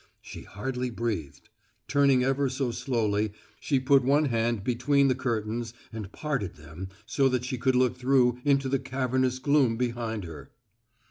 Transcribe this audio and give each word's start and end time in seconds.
She 0.19 0.41
hardly 0.41 0.89
breathed. 0.89 1.49
Turning 1.87 2.23
ever 2.23 2.49
so 2.49 2.71
slowly, 2.71 3.33
she 3.59 3.79
put 3.79 4.03
one 4.03 4.25
hand 4.25 4.63
between 4.63 5.09
the 5.09 5.13
curtains 5.13 5.75
and 5.93 6.11
parted 6.11 6.55
them 6.55 6.89
so 7.05 7.29
that 7.29 7.45
she 7.45 7.59
could 7.59 7.75
look 7.75 7.95
through 7.95 8.39
into 8.43 8.67
the 8.67 8.79
cavernous 8.79 9.37
gloom 9.37 9.77
behind 9.77 10.23
her. 10.23 10.49